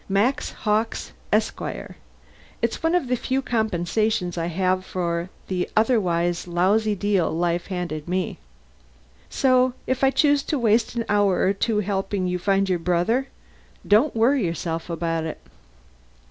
Max 0.09 0.49
Hawkes, 0.63 1.11
Esquire. 1.31 1.95
It's 2.59 2.81
one 2.81 2.95
of 2.95 3.07
the 3.07 3.15
few 3.15 3.43
compensations 3.43 4.35
I 4.35 4.47
have 4.47 4.83
for 4.83 5.29
the 5.47 5.69
otherwise 5.77 6.47
lousy 6.47 6.95
deal 6.95 7.29
life 7.29 7.67
handed 7.67 8.09
me. 8.09 8.39
So 9.29 9.73
if 9.85 10.03
I 10.03 10.09
choose 10.09 10.41
to 10.41 10.57
waste 10.57 10.95
an 10.95 11.05
hour 11.07 11.41
or 11.41 11.53
two 11.53 11.81
helping 11.81 12.25
you 12.27 12.39
find 12.39 12.67
your 12.67 12.79
brother, 12.79 13.27
don't 13.87 14.15
worry 14.15 14.43
yourself 14.43 14.89
about 14.89 15.25
it." 15.25 15.39